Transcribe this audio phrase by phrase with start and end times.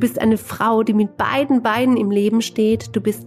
[0.00, 2.96] Du bist eine Frau, die mit beiden Beinen im Leben steht.
[2.96, 3.26] Du bist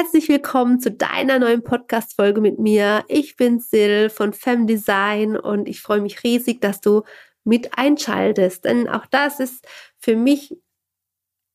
[0.00, 3.04] Herzlich willkommen zu deiner neuen Podcast-Folge mit mir.
[3.08, 7.02] Ich bin Sil von Femdesign und ich freue mich riesig, dass du
[7.42, 9.66] mit einschaltest, denn auch das ist
[9.98, 10.56] für mich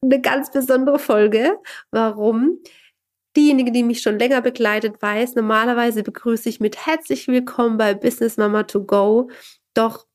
[0.01, 1.57] eine ganz besondere Folge.
[1.91, 2.59] Warum?
[3.37, 8.35] Diejenige, die mich schon länger begleitet, weiß, normalerweise begrüße ich mit herzlich willkommen bei Business
[8.35, 9.29] Mama to Go.
[9.73, 10.05] Doch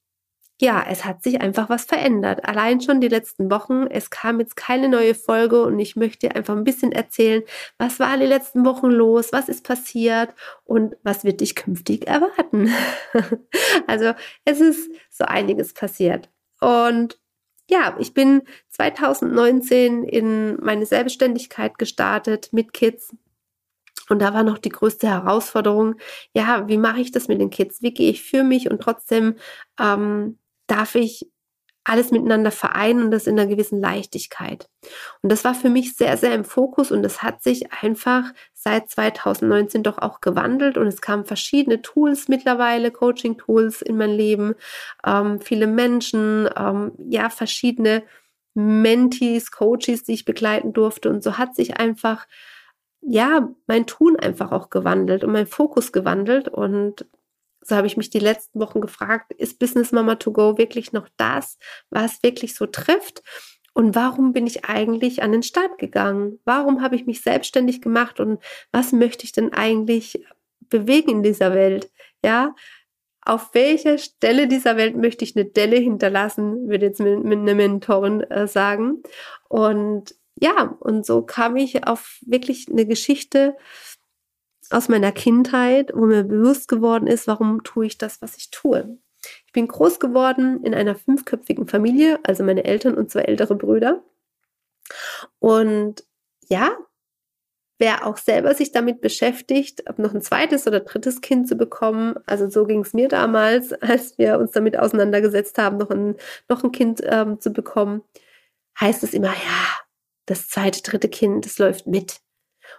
[0.61, 2.45] ja, es hat sich einfach was verändert.
[2.45, 3.87] Allein schon die letzten Wochen.
[3.87, 7.43] Es kam jetzt keine neue Folge und ich möchte einfach ein bisschen erzählen,
[7.79, 12.73] was war die letzten Wochen los, was ist passiert und was wird dich künftig erwarten.
[13.87, 14.15] also
[14.45, 16.29] es ist so einiges passiert.
[16.61, 17.21] Und
[17.71, 23.15] ja, ich bin 2019 in meine Selbstständigkeit gestartet mit Kids,
[24.09, 25.97] und da war noch die größte Herausforderung,
[26.33, 27.83] ja, wie mache ich das mit den Kids?
[27.83, 29.37] Wie gehe ich für mich und trotzdem
[29.79, 31.29] ähm, darf ich
[31.89, 34.69] alles miteinander vereinen und das in einer gewissen Leichtigkeit.
[35.23, 38.91] Und das war für mich sehr, sehr im Fokus und es hat sich einfach seit
[38.91, 44.55] 2019 doch auch gewandelt und es kamen verschiedene Tools mittlerweile, Coaching-Tools in mein Leben,
[45.07, 48.03] ähm, viele Menschen, ähm, ja, verschiedene
[48.55, 52.27] Mentees, Coaches, die ich begleiten durfte und so hat sich einfach
[53.01, 57.07] ja, mein Tun einfach auch gewandelt und mein Fokus gewandelt und
[57.61, 61.09] so habe ich mich die letzten Wochen gefragt, ist Business Mama to Go wirklich noch
[61.17, 61.59] das,
[61.91, 63.23] was wirklich so trifft?
[63.75, 66.41] Und warum bin ich eigentlich an den Start gegangen?
[66.45, 68.43] Warum habe ich mich selbstständig gemacht und
[68.73, 70.25] was möchte ich denn eigentlich
[70.69, 71.91] bewegen in dieser Welt?
[72.25, 72.55] Ja,
[73.29, 77.55] auf welcher Stelle dieser Welt möchte ich eine Delle hinterlassen, würde jetzt mit, mit einer
[77.55, 79.03] Mentorin äh, sagen.
[79.49, 83.57] Und ja, und so kam ich auf wirklich eine Geschichte,
[84.73, 88.99] aus meiner Kindheit, wo mir bewusst geworden ist, warum tue ich das, was ich tue.
[89.47, 94.03] Ich bin groß geworden in einer fünfköpfigen Familie, also meine Eltern und zwei ältere Brüder.
[95.39, 96.05] Und
[96.49, 96.77] ja,
[97.79, 102.17] wer auch selber sich damit beschäftigt, ob noch ein zweites oder drittes Kind zu bekommen,
[102.27, 106.17] also so ging es mir damals, als wir uns damit auseinandergesetzt haben, noch ein,
[106.49, 108.03] noch ein Kind ähm, zu bekommen,
[108.81, 109.79] heißt es immer, ja,
[110.27, 112.21] das zweite, dritte Kind, das läuft mit.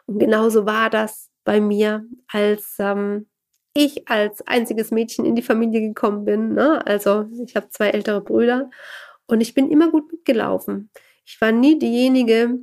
[0.06, 3.28] Und genauso war das bei mir, als ähm,
[3.74, 6.54] ich als einziges Mädchen in die Familie gekommen bin.
[6.54, 6.86] Ne?
[6.86, 8.70] Also ich habe zwei ältere Brüder
[9.26, 10.92] und ich bin immer gut mitgelaufen.
[11.26, 12.60] Ich war nie diejenige,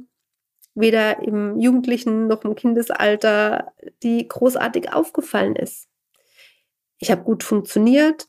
[0.77, 3.73] weder im Jugendlichen noch im Kindesalter,
[4.05, 5.89] die großartig aufgefallen ist.
[6.99, 8.29] Ich habe gut funktioniert.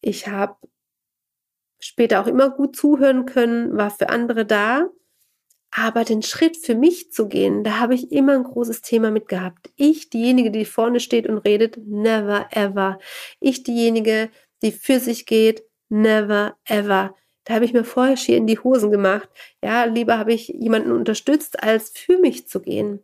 [0.00, 0.56] Ich habe
[1.78, 4.88] später auch immer gut zuhören können, war für andere da.
[5.74, 9.26] Aber den Schritt für mich zu gehen, da habe ich immer ein großes Thema mit
[9.26, 9.70] gehabt.
[9.76, 12.98] Ich, diejenige, die vorne steht und redet, never ever.
[13.40, 14.30] Ich, diejenige,
[14.62, 17.14] die für sich geht, never ever.
[17.44, 19.28] Da habe ich mir vorher schier in die Hosen gemacht.
[19.64, 23.02] Ja, lieber habe ich jemanden unterstützt, als für mich zu gehen.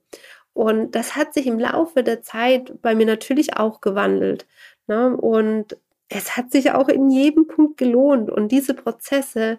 [0.53, 4.47] Und das hat sich im Laufe der Zeit bei mir natürlich auch gewandelt.
[4.87, 5.17] Ne?
[5.17, 5.79] Und
[6.09, 8.31] es hat sich auch in jedem Punkt gelohnt.
[8.31, 9.59] Und diese Prozesse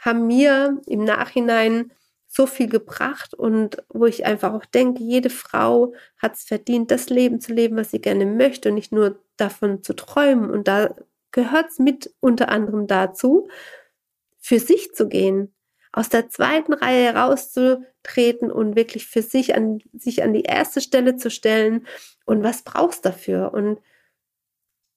[0.00, 1.92] haben mir im Nachhinein
[2.32, 7.10] so viel gebracht und wo ich einfach auch denke, jede Frau hat es verdient, das
[7.10, 10.48] Leben zu leben, was sie gerne möchte und nicht nur davon zu träumen.
[10.48, 10.94] Und da
[11.32, 13.48] gehört es mit unter anderem dazu,
[14.38, 15.52] für sich zu gehen,
[15.90, 21.16] aus der zweiten Reihe herauszutreten und wirklich für sich an sich an die erste Stelle
[21.16, 21.84] zu stellen.
[22.26, 23.52] Und was brauchst dafür?
[23.52, 23.80] Und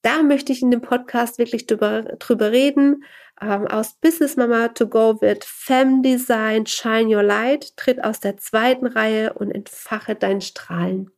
[0.04, 3.04] da möchte ich in dem Podcast wirklich drüber, drüber reden.
[3.42, 8.38] Ähm, aus Business Mama to Go wird Fem Design Shine Your Light, tritt aus der
[8.38, 11.10] zweiten Reihe und entfache dein Strahlen.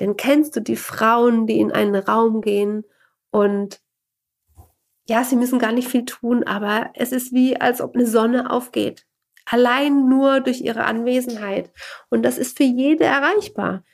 [0.00, 2.84] Denn kennst du die Frauen, die in einen Raum gehen
[3.30, 3.80] und
[5.08, 8.50] ja, sie müssen gar nicht viel tun, aber es ist wie, als ob eine Sonne
[8.50, 9.06] aufgeht.
[9.44, 11.70] Allein nur durch ihre Anwesenheit.
[12.10, 13.84] Und das ist für jede erreichbar.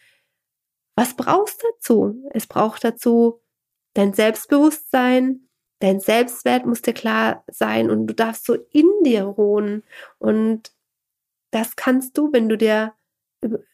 [0.96, 2.30] Was brauchst du dazu?
[2.32, 3.42] Es braucht dazu
[3.94, 5.48] Dein Selbstbewusstsein,
[5.80, 9.82] dein Selbstwert muss dir klar sein und du darfst so in dir ruhen.
[10.18, 10.72] Und
[11.50, 12.94] das kannst du, wenn du dir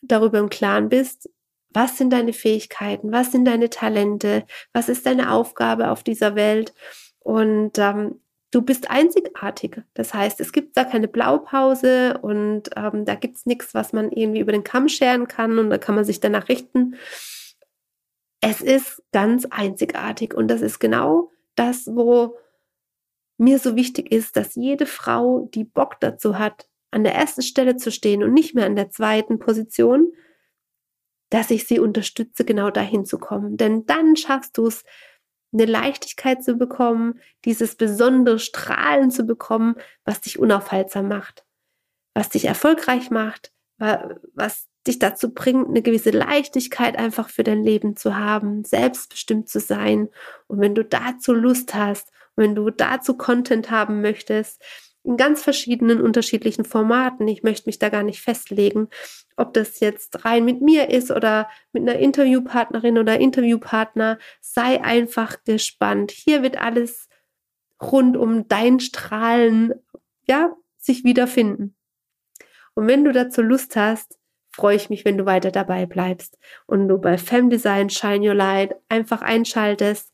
[0.02, 1.30] darüber im Klaren bist,
[1.70, 6.74] was sind deine Fähigkeiten, was sind deine Talente, was ist deine Aufgabe auf dieser Welt.
[7.20, 8.20] Und ähm,
[8.50, 9.82] du bist einzigartig.
[9.94, 14.10] Das heißt, es gibt da keine Blaupause und ähm, da gibt es nichts, was man
[14.10, 16.96] irgendwie über den Kamm scheren kann und da kann man sich danach richten.
[18.40, 22.38] Es ist ganz einzigartig und das ist genau das, wo
[23.36, 27.76] mir so wichtig ist, dass jede Frau, die Bock dazu hat, an der ersten Stelle
[27.76, 30.12] zu stehen und nicht mehr an der zweiten Position,
[31.30, 33.56] dass ich sie unterstütze, genau dahin zu kommen.
[33.56, 34.84] Denn dann schaffst du es,
[35.52, 41.46] eine Leichtigkeit zu bekommen, dieses besondere Strahlen zu bekommen, was dich unaufhaltsam macht,
[42.14, 47.96] was dich erfolgreich macht, was dich dazu bringt, eine gewisse Leichtigkeit einfach für dein Leben
[47.96, 50.08] zu haben, selbstbestimmt zu sein.
[50.46, 54.62] Und wenn du dazu Lust hast, wenn du dazu Content haben möchtest,
[55.04, 57.26] in ganz verschiedenen unterschiedlichen Formaten.
[57.28, 58.88] Ich möchte mich da gar nicht festlegen,
[59.36, 64.18] ob das jetzt rein mit mir ist oder mit einer Interviewpartnerin oder Interviewpartner.
[64.40, 66.10] Sei einfach gespannt.
[66.10, 67.08] Hier wird alles
[67.80, 69.72] rund um dein Strahlen,
[70.26, 71.74] ja, sich wiederfinden.
[72.74, 74.17] Und wenn du dazu Lust hast,
[74.58, 78.74] freue ich mich, wenn du weiter dabei bleibst und du bei Femdesign Shine Your Light
[78.88, 80.10] einfach einschaltest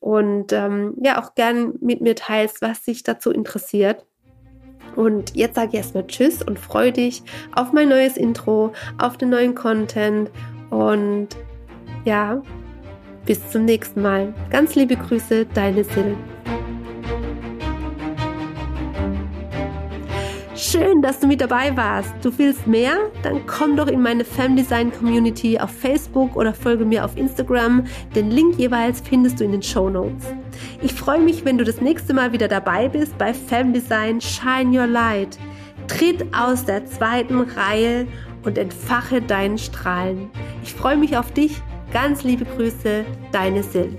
[0.00, 4.04] und ähm, ja auch gern mit mir teilst, was dich dazu interessiert.
[4.96, 7.22] Und jetzt sage ich erstmal Tschüss und freue dich
[7.54, 10.30] auf mein neues Intro, auf den neuen Content
[10.70, 11.28] und
[12.04, 12.42] ja,
[13.24, 14.34] bis zum nächsten Mal.
[14.50, 16.16] Ganz liebe Grüße, deine Sil.
[20.68, 22.12] Schön, dass du mit dabei warst.
[22.22, 22.96] Du willst mehr?
[23.22, 27.84] Dann komm doch in meine Femdesign Community auf Facebook oder folge mir auf Instagram.
[28.16, 30.26] Den Link jeweils findest du in den Show Notes.
[30.82, 34.88] Ich freue mich, wenn du das nächste Mal wieder dabei bist bei Femdesign Shine Your
[34.88, 35.38] Light.
[35.86, 38.08] Tritt aus der zweiten Reihe
[38.44, 40.30] und entfache deinen Strahlen.
[40.64, 41.62] Ich freue mich auf dich.
[41.92, 43.94] Ganz liebe Grüße, deine Sil.